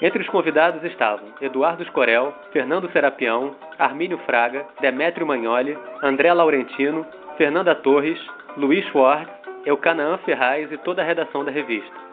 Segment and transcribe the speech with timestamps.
[0.04, 7.08] Entre os convidados estavam Eduardo Escorel, Fernando Serapião, Armínio Fraga, Demétrio Magnoli, André Laurentino,
[7.40, 8.24] Fernanda Torres,
[8.56, 9.32] Luiz Schwartz,
[9.66, 12.08] Eucanaã Ferraz e toda a redação da revista.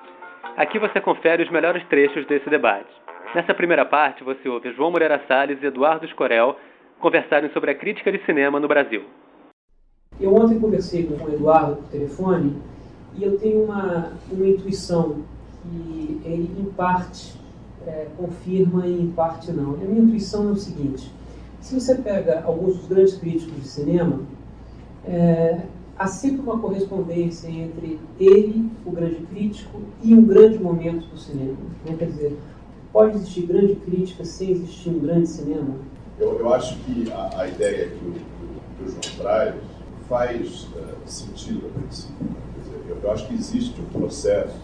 [0.57, 2.89] Aqui você confere os melhores trechos desse debate.
[3.35, 6.57] Nessa primeira parte, você ouve João Moreira Salles e Eduardo Escorel
[6.99, 9.05] conversarem sobre a crítica de cinema no Brasil.
[10.19, 12.57] Eu ontem conversei com o Eduardo por telefone
[13.15, 15.25] e eu tenho uma, uma intuição
[15.63, 17.39] que ele, em parte,
[17.87, 19.75] é, confirma e em parte não.
[19.75, 21.13] A minha intuição é o seguinte:
[21.61, 24.21] se você pega alguns dos grandes críticos de cinema,
[25.05, 25.67] é,
[25.99, 31.57] há sempre uma correspondência entre ele, o grande crítico, e um grande momento do cinema.
[31.85, 31.97] Né?
[31.99, 32.39] Quer dizer,
[32.93, 35.75] pode existir grande crítica sem existir um grande cinema?
[36.19, 39.55] Eu, eu acho que a, a ideia que o, que o, João traz
[40.09, 42.15] faz uh, sentido a princípio.
[42.63, 44.57] Dizer, eu, eu acho que existe um processo,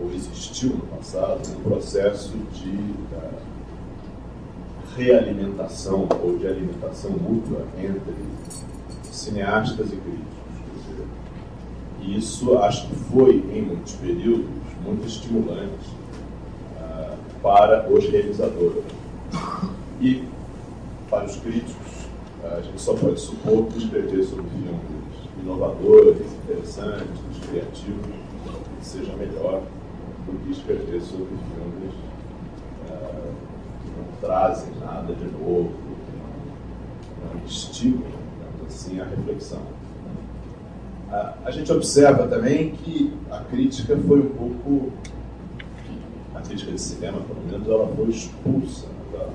[0.00, 3.50] ou existiu no passado, um processo de uh,
[4.96, 8.14] realimentação ou de alimentação mútua entre
[9.10, 10.40] cineastas e críticos.
[12.02, 14.48] E isso acho que foi, em muitos períodos,
[14.84, 15.90] muito estimulante
[16.80, 18.84] uh, para os realizadores.
[20.00, 20.24] E
[21.10, 22.06] para os críticos,
[22.42, 25.00] uh, a gente só pode supor que escrever sobre filmes
[25.42, 28.20] inovadores, interessantes, criativos,
[28.80, 29.62] seja melhor
[30.26, 31.94] do que escrever sobre filmes
[32.88, 33.32] uh,
[33.82, 35.72] que não trazem nada de novo,
[36.06, 38.19] que não, não
[38.70, 39.60] assim a reflexão.
[41.44, 44.92] A, gente observa também que a crítica foi um pouco,
[46.34, 49.26] a crítica de cinema, pelo menos, ela foi expulsa da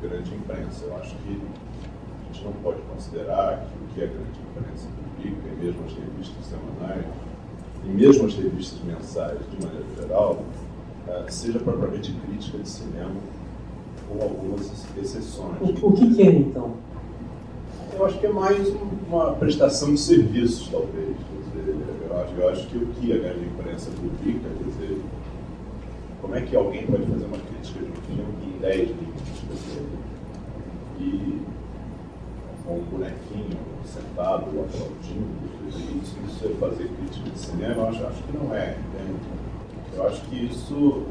[0.00, 0.86] grande imprensa.
[0.86, 5.48] Eu acho que a gente não pode considerar que o que a grande imprensa publica,
[5.48, 7.04] e mesmo as revistas semanais,
[7.84, 10.42] e mesmo as revistas mensais, de maneira geral,
[11.06, 13.20] eh, seja propriamente crítica de cinema,
[14.08, 15.56] com algumas exceções.
[15.60, 16.72] O, que é, então?
[17.98, 18.68] Eu acho que é mais
[19.08, 21.16] uma prestação de serviços, talvez.
[21.52, 21.74] Dizer,
[22.08, 25.02] eu, acho, eu acho que o que a grande imprensa publica, quer dizer,
[26.22, 29.08] como é que alguém pode fazer uma crítica de um filme em 10 linhas?
[31.00, 31.42] E
[32.64, 37.74] com um bonequinho sentado aplaudindo, isso, isso é fazer crítica de cinema?
[37.74, 39.18] Eu acho, acho que não é, entende?
[39.96, 41.02] Eu acho que isso,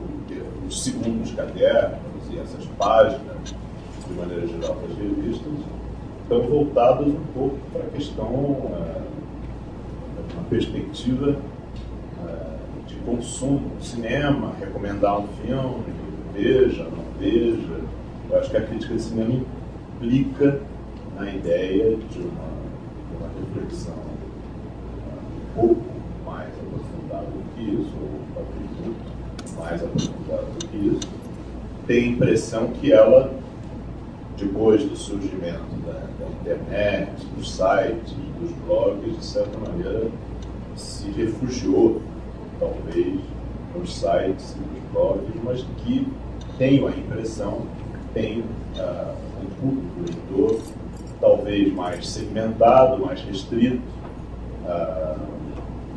[0.66, 2.00] os segundos cadernos
[2.32, 3.56] e essas páginas,
[4.08, 5.54] de maneira geral, das revistas,
[6.28, 9.02] estão voltados um pouco para a questão, uh,
[10.34, 11.38] uma perspectiva
[12.20, 15.86] uh, de consumo, cinema, recomendar um filme,
[16.34, 17.80] veja, não veja.
[18.30, 19.42] Eu acho que a crítica de cinema
[19.96, 20.60] implica
[21.16, 22.48] na ideia de uma,
[23.08, 24.02] de uma reflexão uh,
[25.38, 25.82] um pouco
[26.26, 31.10] mais aprofundada do que isso, ou acredito, mais aprofundada do que isso,
[31.88, 33.34] tem a impressão que ela
[34.38, 40.10] depois do surgimento da, da, internet, dos sites, dos blogs, de certa maneira
[40.76, 42.02] se refugiou,
[42.60, 43.20] talvez,
[43.76, 46.08] nos sites e nos blogs, mas que
[46.58, 47.64] tenho a impressão,
[48.14, 50.62] tem uh, um público leitor
[51.20, 53.82] talvez mais segmentado, mais restrito
[54.66, 55.20] uh,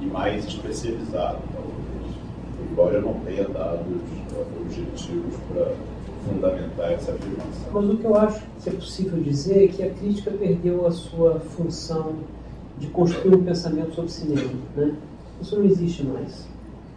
[0.00, 2.17] e mais especializado, talvez,
[2.71, 3.87] embora não tenha dados
[4.62, 5.75] objetivos para
[6.25, 7.72] fundamentar essa afirmação.
[7.72, 10.91] Mas o que eu acho que é possível dizer é que a crítica perdeu a
[10.91, 12.14] sua função
[12.78, 14.50] de construir um pensamento sobre cinema.
[14.76, 14.94] Né?
[15.41, 16.48] Isso não existe mais.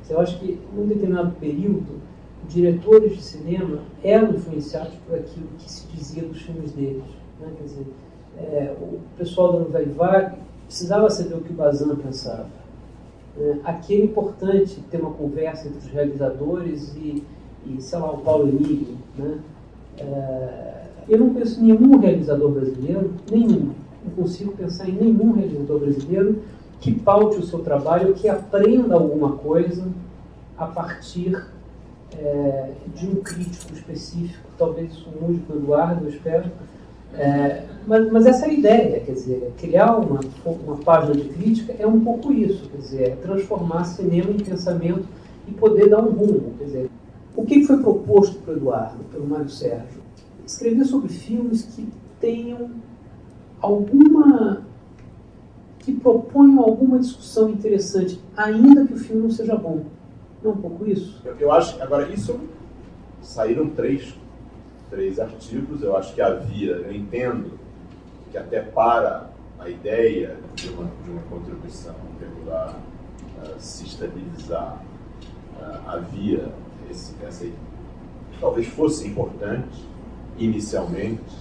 [0.10, 2.02] Eu acho que, num determinado período,
[2.48, 7.04] diretores de cinema eram influenciados por aquilo que se dizia dos filmes deles.
[7.40, 7.48] Né?
[7.58, 7.86] Quer dizer,
[8.38, 12.48] é, o pessoal da Nouvelle Vague precisava saber o que o Bazin pensava.
[13.38, 17.24] É, aqui é importante ter uma conversa entre os realizadores e
[17.66, 19.38] e, sei lá, o Paulo Emílio, né?
[19.98, 20.74] É,
[21.08, 23.72] eu não conheço nenhum realizador brasileiro, nenhum,
[24.04, 26.42] não consigo pensar em nenhum realizador brasileiro
[26.80, 29.86] que paute o seu trabalho, que aprenda alguma coisa
[30.58, 31.46] a partir
[32.18, 36.52] é, de um crítico específico, talvez isso mude com o Eduardo, eu espero.
[37.16, 41.76] É, mas, mas, essa é a ideia, quer dizer, criar uma, uma página de crítica
[41.78, 45.06] é um pouco isso, quer dizer, é transformar cinema em pensamento
[45.48, 46.90] e poder dar um rumo, quer dizer,
[47.44, 50.02] o que foi proposto para Eduardo, pelo Mário Sérgio?
[50.46, 51.86] Escrever sobre filmes que
[52.20, 52.72] tenham
[53.60, 54.62] alguma.
[55.80, 59.84] que proponham alguma discussão interessante, ainda que o filme não seja bom.
[60.42, 61.22] Não é um pouco isso?
[61.26, 62.40] Eu, eu acho, agora, isso
[63.22, 64.16] saíram três,
[64.90, 65.84] três artigos.
[65.84, 67.60] Eu acho que havia, eu entendo
[68.32, 69.30] que até para
[69.60, 72.78] a ideia de uma, de uma contribuição regular
[73.38, 74.82] uh, se estabilizar,
[75.60, 76.50] uh, havia
[76.94, 77.46] esse, essa
[78.40, 79.84] talvez fosse importante
[80.38, 81.36] inicialmente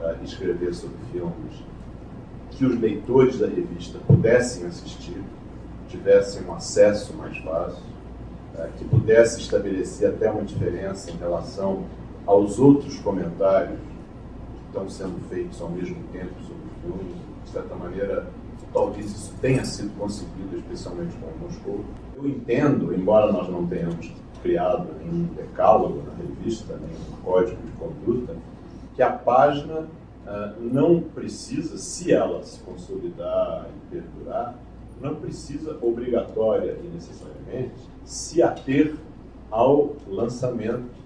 [0.00, 1.64] uh, escrever sobre filmes
[2.50, 5.22] que os leitores da revista pudessem assistir,
[5.88, 7.82] tivessem um acesso mais fácil,
[8.54, 11.84] uh, que pudesse estabelecer até uma diferença em relação
[12.26, 17.14] aos outros comentários que estão sendo feitos ao mesmo tempo sobre o filme.
[17.44, 18.28] De certa maneira,
[18.72, 21.84] talvez isso tenha sido conseguido, especialmente com Moscou.
[22.16, 24.12] Eu entendo, embora nós não tenhamos
[24.42, 28.36] criado nenhum decálogo na revista, nenhum código de conduta,
[28.94, 34.58] que a página uh, não precisa, se ela se consolidar e perdurar,
[35.00, 37.74] não precisa obrigatória e necessariamente
[38.04, 38.94] se ater
[39.50, 41.00] ao lançamento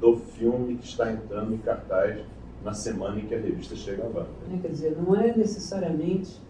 [0.00, 2.20] do filme que está entrando em cartaz
[2.64, 4.30] na semana em que a revista chega à banca.
[4.52, 6.40] É, quer dizer, não é necessariamente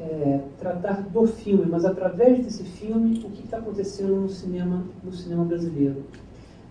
[0.00, 5.12] é, tratar do filme, mas através desse filme o que está acontecendo no cinema, no
[5.12, 6.04] cinema brasileiro.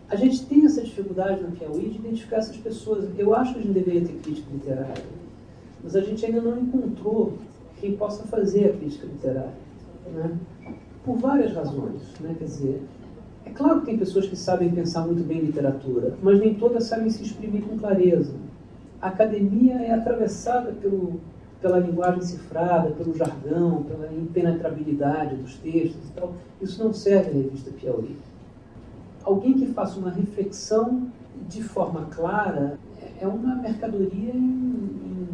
[0.09, 3.07] A gente tem essa dificuldade no Piauí de identificar essas pessoas.
[3.17, 5.03] Eu acho que a gente deveria ter crítica literária,
[5.83, 7.33] mas a gente ainda não encontrou
[7.79, 9.53] quem possa fazer a crítica literária,
[10.11, 10.35] né?
[11.05, 12.01] por várias razões.
[12.19, 12.35] Né?
[12.37, 12.81] Quer dizer,
[13.45, 17.09] é claro que tem pessoas que sabem pensar muito bem literatura, mas nem todas sabem
[17.09, 18.33] se exprimir com clareza.
[18.99, 21.19] A academia é atravessada pelo
[21.61, 26.33] pela linguagem cifrada, pelo jargão, pela impenetrabilidade dos textos e tal.
[26.61, 28.15] Isso não serve à revista Piauí.
[29.23, 31.09] Alguém que faça uma reflexão
[31.47, 32.79] de forma clara
[33.19, 35.29] é uma mercadoria em, em,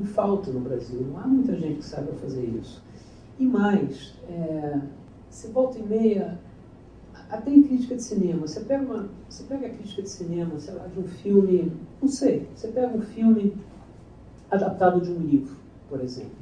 [0.00, 1.00] em falta no Brasil.
[1.00, 2.82] Não há muita gente que saiba fazer isso.
[3.38, 4.80] E mais, é,
[5.28, 6.38] se volta e meia,
[7.30, 10.74] até em crítica de cinema, você pega, uma, você pega a crítica de cinema, sei
[10.74, 13.54] lá, de um filme, não sei, você pega um filme
[14.50, 15.56] adaptado de um livro,
[15.88, 16.40] por exemplo.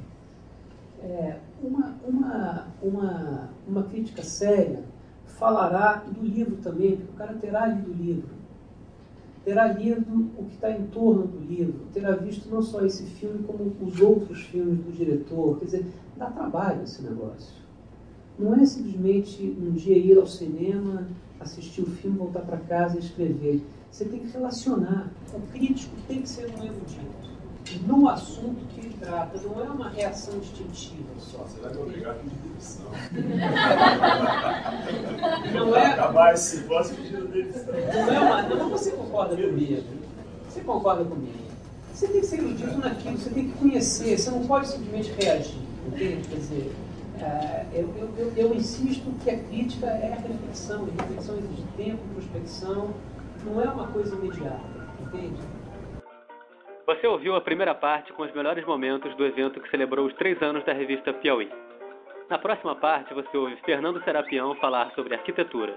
[1.00, 4.82] É, uma, uma, uma, uma crítica séria
[5.38, 8.28] falará do livro também, porque o cara terá lido o livro,
[9.44, 13.44] terá lido o que está em torno do livro, terá visto não só esse filme,
[13.44, 15.58] como os outros filmes do diretor.
[15.58, 17.56] Quer dizer, dá trabalho esse negócio.
[18.38, 21.06] Não é simplesmente um dia ir ao cinema,
[21.40, 23.62] assistir o filme, voltar para casa e escrever.
[23.90, 25.10] Você tem que relacionar.
[25.32, 27.37] O crítico tem que ser um erudito
[27.76, 29.38] no assunto que ele trata.
[29.38, 31.38] Não é uma reação instintiva só.
[31.38, 32.86] Você vai me obrigar a pedir demissão.
[35.52, 35.86] não é.
[35.92, 37.72] Acabar esse posso pedir demissão.
[37.72, 38.42] Não é uma.
[38.42, 39.82] Não, você concorda comigo.
[40.48, 41.48] Você concorda comigo.
[41.92, 45.58] Você tem que ser erudito naquilo, você tem que conhecer, você não pode simplesmente reagir.
[45.86, 46.28] Entende?
[46.28, 46.72] Quer dizer.
[47.16, 51.64] Uh, eu, eu, eu, eu, insisto que a crítica é a reflexão, e reflexão exige
[51.76, 52.94] tempo, prospecção,
[53.44, 54.62] não é uma coisa imediata,
[55.00, 55.42] entende?
[56.88, 60.40] Você ouviu a primeira parte com os melhores momentos do evento que celebrou os três
[60.40, 61.46] anos da revista Piauí.
[62.30, 65.76] Na próxima parte, você ouve Fernando Serapião falar sobre arquitetura.